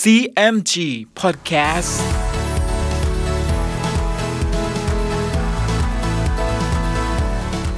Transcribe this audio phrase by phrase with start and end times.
[0.00, 0.74] CMG
[1.20, 1.92] Podcast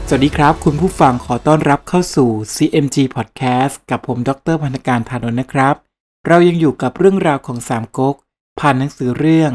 [0.08, 5.74] สวัสดีครับ คุณผู้ฟังขอต้อนรับเข้าสู่ CMG Podcast กับผมดรพันธการธานนท์นะครับ
[6.26, 8.16] เรายังอยู่กับเรื่องราวของสามก๊ก
[8.60, 9.52] ผ่านหนังสือเรื่อง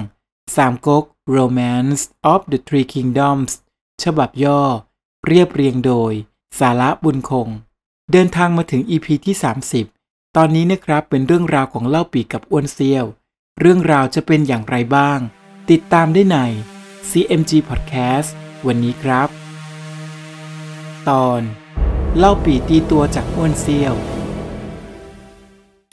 [0.57, 1.04] สามก๊ก
[1.38, 2.02] Romance
[2.34, 3.52] of the Three Kingdoms
[4.04, 4.62] ฉบับย่อ
[5.28, 6.14] เรียบเรียงโดย
[6.60, 7.48] สาระบุญคง
[8.12, 9.98] เดินทางมาถึง EP ที่ 30
[10.38, 13.05] ตอนนี้นะครับเป็นเรื่องราวของเล่าปีกับอ้วนเซียว
[13.59, 15.20] เรื่องราวจะเป็นอย่างไรบ้าง
[15.70, 16.38] ติดตามได้ใน
[17.09, 18.30] CMG Podcast
[18.67, 19.30] วันนี้ครับ
[21.09, 21.41] ตอน
[22.17, 23.94] เล่าปีตีตัวจากอ้วนเซียว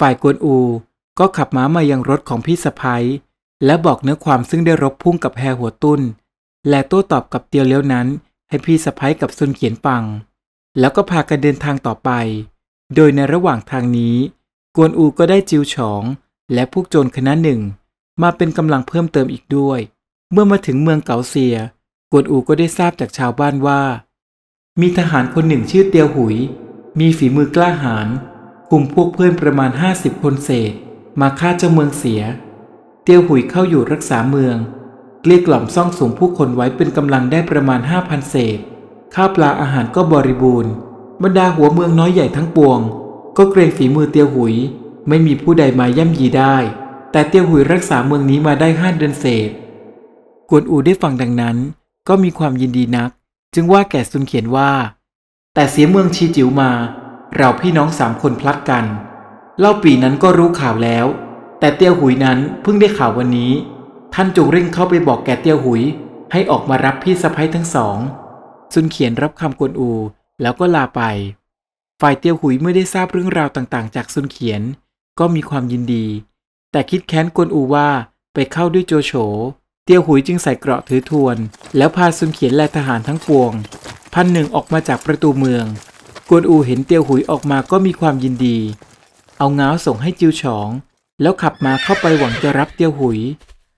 [0.01, 0.59] ฝ่ายกวนอู
[1.19, 3.05] ก็ขับม้ามายังรถของพี่สะพ้ย
[3.65, 6.01] และบอกเนื้อความซึ่งได้รบพุ่งกับแฮหัวตุ้น
[6.69, 8.07] และโต้ตอบกับเตียวเลี้ยวนั้น
[8.49, 10.03] ให้พี่สะพ้ยกับซุนเขียนฟัง
[10.79, 12.11] แล้วก็พากันเดินทางต่อไป
[12.95, 14.17] โดยในระหว่างทางนี้
[14.77, 16.03] กวนอูก็ได้จิวฉอง
[16.55, 17.61] และพวกโจรคณะหนึ่ง
[18.23, 19.81] มาเป็นกำลังเพิ่มเติมอีกด้วย
[20.33, 21.57] เมื่อมาถึงเมืองเกาเซีย
[22.11, 23.83] กวนอูก็ได้ทราบจากชาวบ้านว่า
[24.81, 26.37] มีทหารคนหนึ่งชื่อเตียวหุย
[27.01, 28.09] มีฝีมือกล้าหาญ
[28.71, 30.73] คุมพวกเพื่อนประมาณ 50 คนเศษ
[31.21, 32.23] มาฆ่าเจ้าเมืองเสีย
[33.05, 34.57] เตียวหุยเข้าอยู่รักษาเมือง
[35.23, 38.59] เกลี้ยกล่อมซ่องสูงผู้คนไว้เป็นกำลังได้ประมาณ 5,000 เศษ
[39.15, 40.73] ข้าวปลาอาหารก็บริบูรณ์
[41.23, 42.81] บรรดาหัวเมืองน้อยใหญ่ทั้งปวง
[43.37, 44.55] ก็เกรงฝีมือเตียวหุย
[45.09, 46.57] ไม่มีผู้ใดมาย่ำยีได้
[47.13, 49.51] แต่เตียวหุยรักษาเมืองนี้มาได้ห้าเดือนเศษ
[50.51, 51.57] กวนอูได้ฟังดังนั้น
[52.09, 53.11] ก็มีความยินดีนัก
[53.55, 54.71] จึงว่าแก่ซุนเขียนว่า
[55.55, 56.71] แต่เสียเมืองชีจิ๋วมา
[57.37, 58.85] เราพี่น้องสามคนพลัดกัน
[59.59, 61.07] เล่าปีนั้นก็รู้ข่าวแล้ว
[61.61, 63.53] แต่เตียวหุยนั้นเพิ่งได้ข่าววันนี้
[64.15, 65.83] ท่านจงเร่งเข้าไปบอกแก่เตียวหุย
[66.33, 67.99] ให้ออกมารับพี่สะพ้ยทั้งสอง
[68.75, 69.91] ซุนเขียนรับคำกวนอู
[70.43, 71.03] แล้วก็ลาไป
[72.01, 74.63] ฝ่ายเตียวหุยเมื่อได้ทราบเรื่องราวต่างๆ จากซุนเขียน
[75.19, 76.07] ก็มีความยินดี
[76.73, 77.89] แต่คิดแค้นกวนอูว่า
[78.35, 79.13] ไปเข้าด้วยโจโฉ
[79.85, 81.37] เตียวหุยจึงใส่เกราะถือทวน
[81.77, 83.53] แล้วพาซุนเขียนและทหารทั้งปวง
[84.15, 85.65] พันหนึ่งออกมาจากประตูเมือง
[86.29, 88.59] กวนอูเห็นเตียวหุยออกมาก็มีความยินดี
[89.39, 90.69] เอาเงาส่งให้จิวฉอง
[91.23, 93.19] แล้วขับมาเข้าไปหวังจะรับเตียวหุย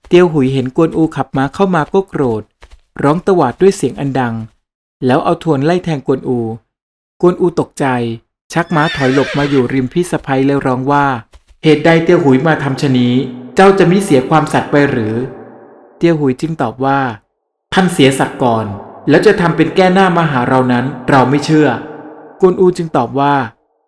[0.08, 2.42] เตียวหุยเห็นกวนอูขับมาเข้ามาก็โกรธ
[3.02, 4.34] ร้องตวาดด้วยเสียงอันดัง
[5.06, 6.38] แล้วเอาทวนไล่แทงกวนอู
[7.20, 7.86] กวนอูตกใจ
[8.52, 11.06] ชักม้าถอยหลบมาอยู่ริมพี่สะพ้ยแล้วร้องว่า
[11.64, 13.14] เหตุใดเตียวหุยมาทำชะนี้
[13.54, 15.14] เจ้าจะมิเสียความสัตย์ไปหรือ
[15.98, 17.00] เตียวหุยจึงตอบว่า
[17.72, 18.66] ท่านเสียสัตย์ก่อน
[19.08, 21.68] แล้วจะทำเป็นแก้หน้ามาหาเรานั้น เราไม่เชื่อ
[22.40, 23.34] กวนอูจึงตอบว่า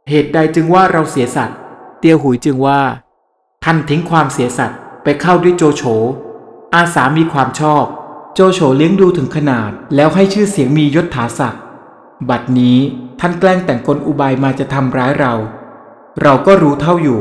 [0.08, 1.56] เหตุใดจึงว่าเราเสียสัตย์
[2.00, 2.80] เตียวหุยจึงว่า
[3.64, 5.82] ท่านทิ้งความเสียสัตย์ไปเข้าด้วยโจโฉ
[6.74, 7.84] อาสามีความชอบ
[8.34, 11.62] โจโฉเลี้ยงดูถึงขนาด แล้วให้ชื่อเสียงมียศถาศักดิ์
[12.28, 12.78] บัดนี้
[13.20, 15.34] ท่านแกล้งแต่งกลอุบายมาจะทำร้ายเรา
[16.22, 17.20] เราก็รู้เท่าอยู่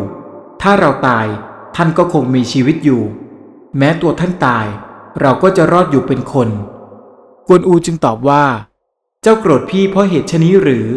[0.61, 1.27] ถ้าเราตาย
[1.75, 3.01] ท่านก็คงมีชีวิตอยู่
[3.77, 4.65] แม้ตัวท่านตาย
[5.21, 6.49] เราก็จะรอดอยู่เป็นคน
[7.47, 8.45] กวนอูจึงตอบว่า
[9.21, 10.87] เจ้าโกรธพี่เพราะเหตุชนี้หรือ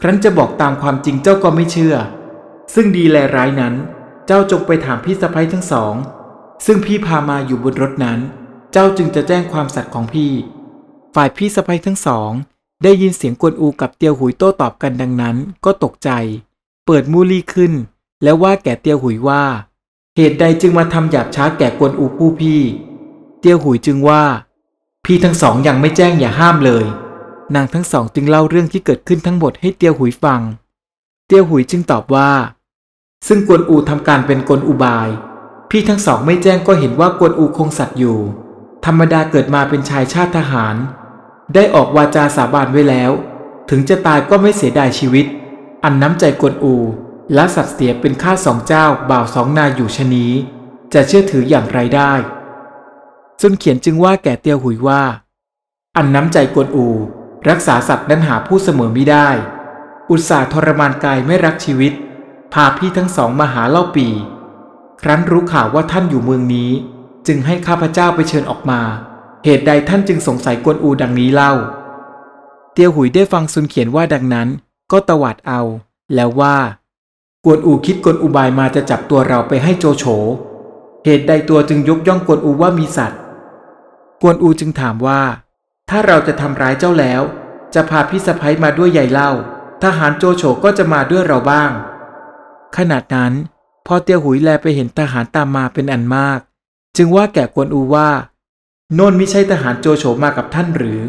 [0.00, 1.96] ครั้นจะบอกตามความจริงเจ้าก็ไม่เชื่อ
[2.74, 3.74] ซึ่งดีแลร้ายนั้น
[4.26, 5.94] เจ้าจงไปถามพี่สะพ้ยทั้งสอง
[6.66, 8.20] ซึ่งพี่พามาอยู่บนรถนั้น
[8.72, 10.32] เจ้าจึงจะแจ้งความสัตย์ของพี่
[11.14, 12.30] ฝ่ายพี่สะพ้ยทั้งสอง
[12.82, 16.10] ได้ยินเสียงกวนอูกับเตียวหุยโต้ตอบกันดังนั้นก็ตกใจ
[16.86, 17.72] เปิดมูลี่ขึ้น
[18.22, 19.42] แล้วว่าแก่เตียวหุยว่า
[20.16, 22.60] เหตุใดจึงมาทำหยาบช้าแก่กวนอูผู้พี่
[23.40, 24.22] เตียวหุยจึงว่า
[25.04, 26.86] พี่ทั้งสองยังไม่แจ้งอย่าห้ามเลย
[27.54, 30.40] นางทั้งสองจึงเล่าเรื่องที่เกิดขึ้นทั้งหมดให้เตียวหุยฟัง
[31.26, 32.30] เตียวหุยจึงตอบว่า
[33.26, 35.08] ซึ่งกวนอูทำการเป็นกลอุบาย
[35.70, 38.18] พี่ทั้งสองไม่แจ้งก็เห็นว่ากวนอูคงสัตย์อยู่
[38.86, 40.76] ธรรมดาเกิดมาเป็นชายชาติทหาร
[41.54, 43.10] ได้ออกวาจาสาบานไว้แล้ว
[43.70, 45.26] ถึงจะตายก็ไม่เสียดายชีวิต
[45.84, 46.76] อันน้ำใจกวนอู
[47.34, 50.32] และสัตว์เสียเป็นข้าสองเจ้าบ่าวสองนายอยู่ชะนี้
[50.92, 52.12] จะเชื่อถืออย่างไรได้
[53.40, 55.02] ซุนเขียนจึงว่าแก่เตียวหุยว่า
[55.96, 56.86] อันน้ำใจกวนอู
[57.48, 59.28] รักษาสัตว์นั้นหาผู้เสมอไม่ได้
[60.10, 61.92] อุตส่าห์ทรมานกายไม่รักชีวิต
[62.52, 64.08] พาพี่ทั้งสองมาหาเล่าปี
[65.00, 66.70] ครั้นรู้ข่าวว่าท่านอยู่เมืองนี้
[67.32, 68.80] จึงให้ข้าพเจ้าไปเชิญออกมา
[69.44, 71.52] เหตุใดท่านจึงสงสัยกวนอูดังนี้เล่า
[72.72, 74.48] เตียวหุยได้ฟังซุนเขียนว่าดังนั้น
[74.92, 75.60] ก็ตวาดเอา
[76.14, 76.56] แล้วว่า
[77.44, 80.04] กวนอูคิดกลอุบายมาจะจับตัวเราไปให้โจโฉ
[81.04, 83.20] เหตุใดตัวจึงยกย่องกวนอูว่ามีสัตว์
[84.22, 85.22] กวนอูจึงถามว่า
[85.90, 87.22] ถ้าเราจะทำร้ายเจ้าแล้ว
[87.74, 89.30] จะพาพี่สะพ้ยมาด้วยใหญ่เล่า
[89.82, 91.70] ทหารโจโฉก็จะมาด้วยเราบ้าง
[92.76, 93.32] ขนาดนั้น
[93.86, 96.40] พอเตียวหุยแลไปเห็นทหารตามมาเป็นอันมาก
[97.02, 98.08] จึงว่าแก่กวนอูว่า
[98.94, 101.00] โน่นไม่ใช่ทหารโจโฉมากับท่านหรือ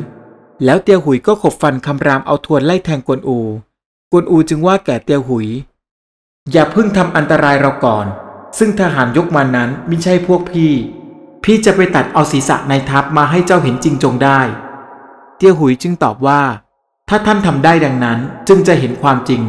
[0.65, 3.39] แล้วเตียวหุยก็ขบฟันคำรามเอาทวนไล่แทงกวนอู
[4.11, 5.47] กวนอูจึงว่าแก่เตียวหุย
[6.51, 8.05] อย่าเพิ่งทำอันตรายเราก่อน
[8.57, 10.71] ซึ่งทหารยกมานั้นไม่ใช่พวกพี่
[11.43, 14.39] พี่จะไปตัดเอาศีรษะนายทัพมาให้เจ้าเห็นจริงจงได้
[15.37, 16.41] เตียวหุยจึงตอบว่า
[17.09, 19.41] ถ้าท่านทำได้ดังนั้นจึงจะเห็นความจริง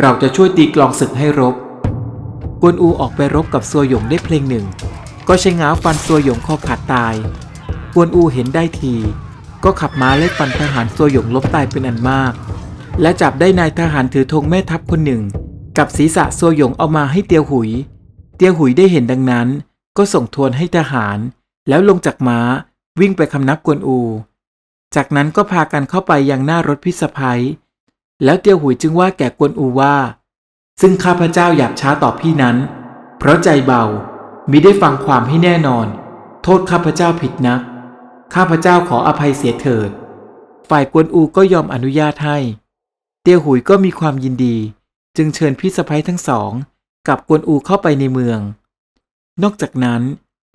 [0.00, 1.54] เราจะช่วยตีกลองศึกให้รบ
[2.62, 4.66] กวนอูออกไปรบกับซัวหยงได้เพลงหนึ่ง
[5.28, 7.14] ก็ใช้ง้าวฟันซัวหยงคอขาดตาย
[7.94, 8.94] กวนอูเห็นได้ที
[9.64, 12.32] ก็ขับม้าไล่ฟันทหารซัวหยงลบตายเป็นอันมาก
[13.00, 15.22] และจับได้นายทหารถือธงแม่ทัพคนหนึ่ง
[15.78, 17.70] กับศีรษะซัวหยงเอามาให้เตียวหุย
[18.36, 19.48] เตียวหุยได้เห็นดังนั้น
[19.96, 21.18] ก็ส่งทวนให้ทหาร
[21.68, 22.40] แล้วลงจากม้า
[23.00, 24.00] วิ่งไปคำนับกวนอู
[24.94, 27.42] จากนั้นก็พากันเข้าไปยังหน้ารถพิสภัย
[28.24, 29.94] แล้วเตียวหุยจึงว่าแก่กวนอูว่า
[30.80, 32.56] ซึ่งข้าพเจ้าอยากช้าต่อพี่นั้น
[33.18, 33.84] เพราะใจเบา
[34.50, 35.86] มิได้ฟังความให้แน่นอน
[36.42, 37.60] โทษข้าพเจ้าผิดนัก
[38.34, 39.90] ข้าพเจ้าขออภัยเสียเถิด
[40.68, 42.38] ฝ่ายกวนอูก็ยอมอนุญาตให้
[43.22, 44.56] เตียวหุยก็มีความยินดี
[45.16, 46.50] จึงเชิญพี่สะพ้ยทั้งสอง
[47.08, 48.40] กับกวนอูเข้าไปในเมือง
[49.42, 50.02] นอกจากนั้น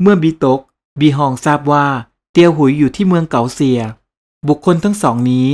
[0.01, 0.59] เมื่อบีตก
[0.99, 1.85] บีฮองทราบว่า
[2.31, 3.79] เตียวหุยอยู่ที่เมืองเกาเซีย
[4.47, 5.47] บุคคลทั้งสองนี้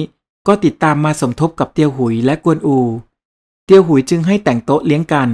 [0.47, 2.77] ก็ติดตามมาสมทบกับเตียวหุยและกวนอู
[3.65, 5.29] เตียวหุยจึงให้แต่งโต๊ะเลี้ยงกัน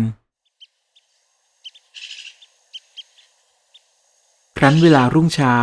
[4.58, 5.56] ครั้นเวลารุ่งเช้า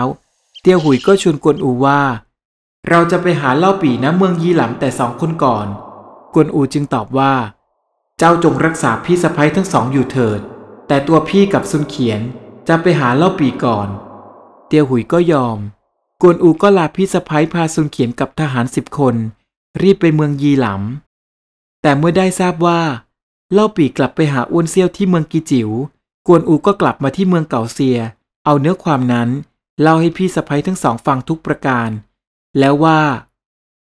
[0.60, 2.02] เตียวหุยก็ชวนกวนอูว่า
[2.88, 5.66] เราจะไปหาเล่าปี่ณเมืองยีหลำแต่สองคนก่อน
[6.34, 7.34] กวนอูจึงตอบว่า
[8.18, 10.40] เจ้าจงรักษาพี่สะพ้ยทั้งสองอยู่เถิด
[10.88, 12.20] แต่ตัวพี่กับซุนเขียน
[12.68, 13.88] จะไปหาเล่าปี่ก่อน
[14.66, 15.58] เตียวหุยก็ยอม
[16.22, 19.14] กวนอูก็ลาพี่สะพ้ยพาซุนเขียนกับทหารสิบคน
[19.82, 22.80] รีบไปเมืองยีหลำแต่เมื่อได้ทราบว่า
[23.52, 25.70] เล่าปี่กลับไปหาอ้วนเซียวที่เมืองกีจิว๋ว
[26.26, 27.98] กวนอูก็กลับมาที่เมืองเก่าเซีย
[28.46, 29.28] เอาเนื้อความนั้น
[29.80, 31.88] เล่าให้พี่สะพ้ยทั้งสองฟังทุกประการ
[32.58, 33.00] แล้วว่า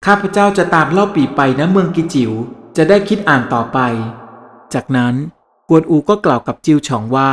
[0.06, 2.32] ข้าพเจ้าจะตามเล่าปีไปนะเมืองกีจิว๋ว
[2.76, 3.78] จะได้คิดอ่านต่อไป
[4.74, 5.14] จากนั้น
[5.68, 7.30] กวนอูก็กล่าวกับจิวฉองว่า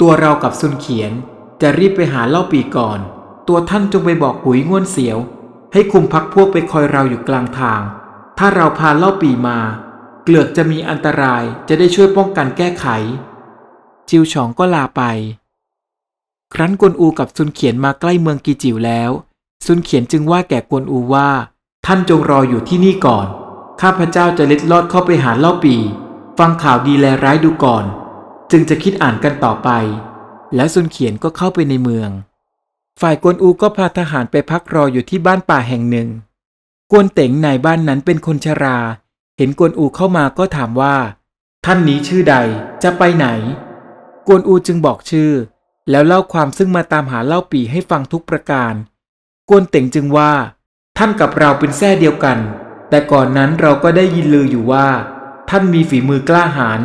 [0.00, 1.12] ตัวเรากับซุนเขียน
[1.60, 2.98] จะรีบไปหาเล่าปีก่อน
[3.48, 5.18] ตัวท่านจงไปบอกหุยง่วนเสียว
[5.72, 7.80] ให้คุมพักพวกไปคอยเราอยู่กลางทาง
[8.38, 9.58] ถ้าเราพาเล่าปีมา
[10.24, 12.86] เกลือกจะมีอันตรายจะได้ช่วยป้องกันแก้ไข
[14.08, 15.02] จิวฉองก็ลาไป
[16.58, 19.10] ครั้นกวนอูกับซุนเขียนมาใกล้เมืองกีจิวแล้ว
[19.66, 21.28] ซุนเขียนจึงว่าแก่กวนอูว่า
[21.86, 23.26] ท่านจงรออยู่ที่นี่ก่อน
[23.80, 25.76] ข้าพเจ้าจะเล็ดลอดเข้าไปหาเล่าปี
[26.38, 27.84] ฟังข่าวดีแลร้ายดูก่อน
[28.50, 29.68] จึงจะคิดอ่านกันต่อไป
[30.54, 32.10] แล้วซุนเขียนก็เข้าไปในเมือง
[33.00, 36.08] ฝ่ายกวนอูก็พาทหารไปพักรออยู่ที่บ้านป่าแห่งหนึ่ง
[36.90, 38.78] กวนเต๋งนายบ้านนั้นเป็นคนชรา
[39.36, 40.96] เห็นกวนอูเข้ามาก็ถามว่า
[41.64, 42.36] ท่านนี้ชื่อใด
[42.82, 43.26] จะไปไหน
[44.26, 45.30] กวนอูจึงบอกชื่อ
[45.90, 48.74] แล้วเล่าความซึ่งมาตามหาเล่าปีให้ฟังทุกประการ
[49.48, 50.32] กวนเต่งจึงว่า
[50.98, 52.38] ท่านกับเราเป็นแท้เดียวกัน
[52.90, 54.88] แต่ก่อนนั้นเราก็ได้ยินลืออยู่ว่า
[55.50, 56.80] ท่านมีฝีมือกล้าหาญ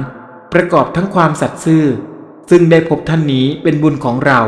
[0.54, 1.86] ประกอบทั้งความสัตย์ซื่อ
[2.50, 4.42] ซึ่งได้พบท่านนี้เป็นบุญของเรา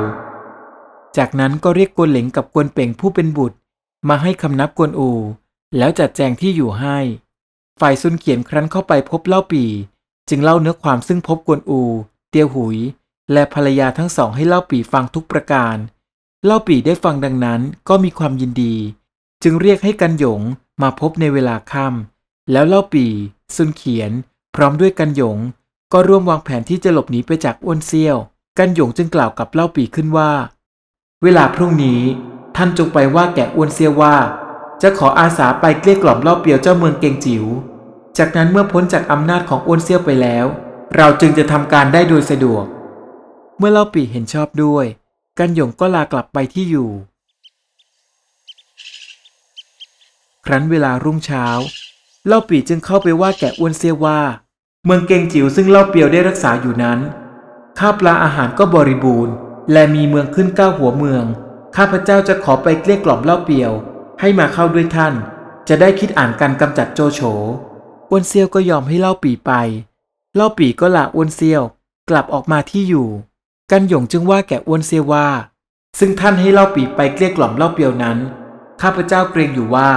[1.17, 3.57] จากนั้นก็เรียกกวนเหลงกับกวนเป่งผู้เป็นบุตร
[4.09, 5.11] มาให้คำนับกวนอู
[5.77, 6.97] แล้วจัดแจงที่อยู่ให้
[7.79, 9.63] ฝ่ายซุนเขียนครั้นเข้าไปพบเล่าปี
[10.29, 11.81] จึงเล่าเนื้อความซึ่งพบกวนอู
[12.29, 12.77] เตียวหุย
[13.33, 15.75] และภรรยาทั้งสองให้เล่าปี่ฟังทุกประการ
[16.45, 18.75] เล่าปี่ได้ฟังดังนั้นก็มีความยินดี
[19.43, 20.41] จึงเรียกให้กันหยง
[20.81, 23.11] มาพบในเวลาค่ำแล้วเล่าปี่
[23.55, 24.11] ซุนเขียน
[24.55, 25.37] พร้อมด้วยกันหยง
[25.93, 28.17] ก็ร่วมวางแผนที่จะหลบหนีไปจากอ้วนเซี่ยว
[28.59, 30.31] กันหยงจึงกล่าวกับเล่าปี่ขึ้นว่า
[31.23, 32.01] เวลาพรุ่งนี้
[32.55, 34.15] ท่านจงไปว่าแก่อ้วนเซี่ยวว่า
[34.81, 37.45] จะขออาสาไปเกลี้ยกล่อมเล่าเปียวเจ้าเมืองเกงจิว๋ว
[38.17, 40.45] จากนั้นเมื่อพ้นจากอำนาจของอ้วนเซี่ยวไปแล้ว
[40.95, 42.65] เราจึงจะทำการได้โดยสะดวก
[43.65, 44.85] มื่อเล่าปี่เห็นชอบด้วย
[45.39, 46.89] กันหยงก็ลากลับไปที่อยู่
[50.45, 51.45] ครั้นเวลารุ่งเช้า
[52.27, 54.19] เล่าปี่จึงเข้าไปว่าแก่อ้วนเซียว่า
[54.85, 56.99] เมืองเกงจิ๋วซึ่งเล่าเปียวได้รักษาอยู่นั้น
[57.79, 59.33] ข้าปลาอาหารก็บริบูรณ์
[59.71, 61.23] และมีเมืองขึ้นเก้าหัวเมือง
[61.75, 63.71] ข้าพเจ้าจะขอไปเกลี้ยกล่อมเล่าเปียว
[64.19, 65.13] ให้มาเข้าด้วยท่าน
[65.67, 67.21] จะได้คิดอ่านการกำจัดโจโฉ
[68.09, 69.51] อ้วนเซียวก็ยอมให้เล่าปี่ไป
[70.35, 71.63] เล่าปี่ก็ลาอ้วนเซียว
[72.09, 73.09] กลับออกมาที่อยู่
[73.71, 75.27] กันหยงจึงว่าแก่อ้วนเซียวว่า
[75.99, 78.17] ซึ่งท่านให้เล่าปีไปเกลี้ยกล่อมเล่าเปียวนั้น
[78.81, 79.89] ข้าพเจ้าเกรงอยู่ว่า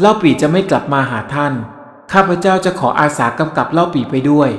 [0.00, 1.52] เล่าปีจะไม่กลับมาหาท่าน
[2.12, 4.50] ข้าพเจ้าจะขออาสากำกับเล่าปีไปด้วย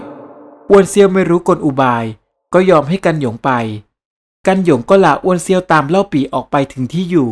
[0.70, 2.06] อ้วนเซียวไม่รู้กลอุบาย
[2.54, 3.50] ก็ยอมให้กันหยงไป
[4.48, 7.30] กันหยงก็ลาอ้วนเซียวตามเล่าปีออกไปถึงที่อยู่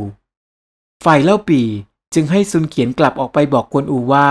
[1.04, 1.62] ฝ่ายเล่าปี
[2.14, 4.28] จึงให้ซุนเขียนกลับออกไปบอกกวนอูว่า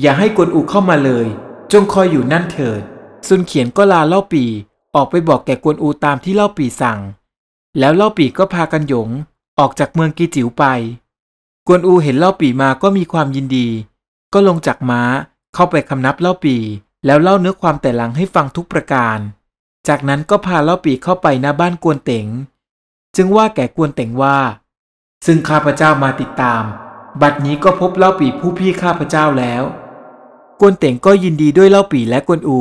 [0.00, 1.26] อย่าให้กวนอูเข้ามาเลย
[1.72, 2.82] จงคอยอยู่นั่นเถิด
[3.28, 4.44] ซุนเขียนก็ลาเล่าปี
[4.94, 6.98] ออกไปบอกแก่กวนอูตามที่เล่าปีสั่ง
[7.78, 9.08] แล้วเล่าปีก็พากันหยง
[9.58, 10.64] ออกจากเมืองกีจิ๋วไป
[11.66, 13.68] กวนอูเห็นเล่าปีมาก็มีความยินดี
[14.32, 15.02] ก็ลงจากม้า
[15.54, 16.56] เข้าไปคำนับเล่าปี
[17.06, 19.18] แล้วเล่าเนื้อความแต่หลังให้ฟังทุกประการ
[19.88, 22.26] จากนั้นก็พาเล่าปีเข้าไปหน้าบ้านกวนเต๋ง
[23.16, 24.38] จึงว่าแก่กวนเต๋งว่า
[25.26, 26.62] ซึ่งข้าพเจ้ามาติดตาม
[27.20, 29.62] บัดนี้ก็พบเล่าปีผู้พี่ข้าพเจ้าแล้ว
[30.60, 32.60] กวนเต๋งก็ยินดีด้วยเล่าปีและกวนอู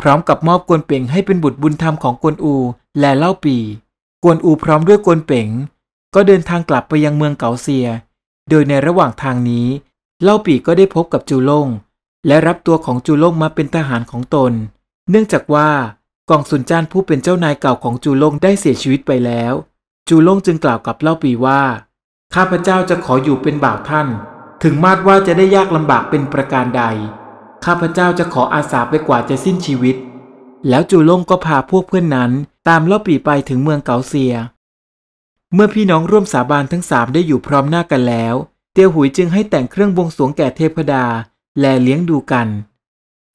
[0.00, 2.54] พร้อมกับมอบกวนเป่งให้เป็นบุตรบุญธรรมของกวนอู
[3.00, 3.56] และเล่าปี
[4.24, 5.48] กวนอูพร้อมด้วยกวนเป่ง
[6.14, 7.86] ก็เดินทางกลับไปยังเมืองเกาเซีย
[8.50, 9.66] โดยในระหว่างทางนี้
[10.22, 11.68] เล่าปีก็ได้พบกับจูล่ง
[12.26, 14.52] และรับตัวของจูล่งมาเป็นทหารของตน
[15.10, 15.68] เนื่องจากว่า
[16.30, 19.52] กองสุนจานผู้เป็นเจ้านายเก่าของจูล่งได้เสียชีวิตไปแล้ว
[20.08, 21.60] จูล่งจึงกล่าวกับเล่าปีว่า
[22.34, 24.08] ข้าพเจ้าจะขออยู่เป็นบ่าวท่าน
[24.62, 26.82] ถึงมาดว่าจะได้ยากลำบากเป็นประการใด
[27.64, 29.96] ข้าพเจ้าจะขออาสาไปกว่าจะสิ้นชีวิต
[30.68, 32.30] แล้วจูล่งก็พาพวกเพื่อนนั้น
[32.68, 34.34] ตามเล่าปีไปถึงเมืองเกาเซีย
[35.54, 38.34] เมื่อพี่น้องร่วมสาบานทั้งสามได้อยู่พร้อมหน้ากันแล้ว
[38.72, 41.04] เตียวหุยจึงให้แต่งเครื่องบวงสรวงแก่เทพดา
[41.58, 42.48] แลเลี้ยงดูกัน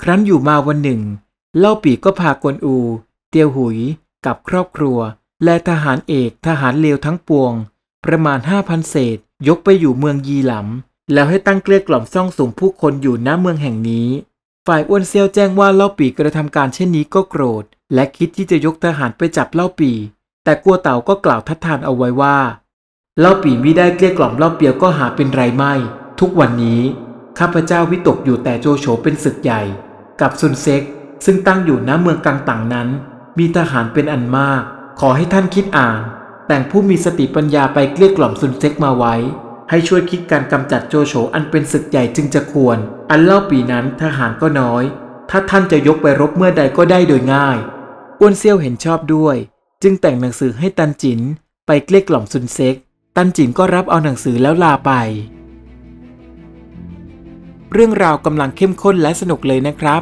[0.02, 1.02] ครั้นอยู่มาวันหนึ่ง
[1.60, 2.78] เล่าปีก็พากวนอู
[3.30, 3.78] เตียวหุย
[4.26, 4.98] กับครอบครัว
[5.44, 7.54] และทหารเอกทหารเลวทั้งปวง
[8.06, 14.08] ประมาณห้าพันเศษ ยกไปอยู่เมืองยีหลำ แล้วให้ตั้งเกลี้ยกล่อมซ่องสุมผู้คนอยู่ณเมืองแห่งนี้
[14.68, 19.92] ฝ่ายอ้วนเซียวแจ้งว่าเล่าปีกระทำการเช่นนี้ก็โกรธ และคิดที่จะยกทหารไปจับเล่าปี
[20.44, 22.38] แต่กัวเต่าก็กล่าวทัดทานเอาไว้ว่า
[23.20, 25.74] เล่าปีมิได้เกลี้ยกล่อมเล่าเปียวก็หาเป็นไรไม่
[26.20, 26.82] ทุกวันนี้
[27.40, 29.62] ข้าพเจ้าวิตกอยู่แต่โจโฉเป็นศึกใหญ่
[30.22, 30.84] กับซุนเซ็ก
[31.26, 32.88] ซึ่งตั้งอยู่ณเมืองกังตั๋งนั้น
[33.40, 34.62] มีทหารเป็นอันมาก
[35.00, 36.00] ขอให้ท่านคิดอ่าน
[36.48, 39.16] แต่งผู้มีสติปัญญาไปเกลี้ยกล่อมซุนเซ็กมาไว้
[39.76, 42.78] ให้ช่วยคิดการกำจัดโจโฉอันเป็นศึกใหญ่จึงจะควร
[43.10, 44.84] อันเล่าปี่นั้นทหารก็น้อย
[45.30, 47.58] ถ้าท่านจะยกไปรบเมื่อใดก็ได้โดยง่าย
[48.20, 49.36] อ้วนเสี้ยวเห็นชอบด้วย
[49.84, 51.20] จึงแต่งหนังสือให้ตันจิ๋น
[51.68, 52.76] ไปเกลี้ยกล่อมซุนเซ็ก
[53.16, 54.92] ตันจิ๋นก็รับเอาหนังสือแล้วลาไป
[57.74, 60.02] เรื่องราวกำลังเข้มข้นและสนุกเลยนะครับ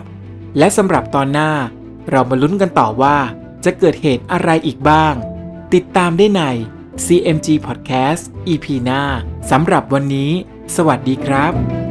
[0.58, 1.52] และสำหรับตอนหน้า
[2.10, 3.18] เรามาลุ้นกันต่อว่า
[3.66, 5.14] จะเกิดเหตุอะไรอีกบ้าง
[5.74, 6.44] ติดตามได้ใน
[7.06, 9.02] CMG Podcast EP หน้า
[9.52, 10.32] สำหรับวันนี้
[10.76, 11.91] สวัสดีครับ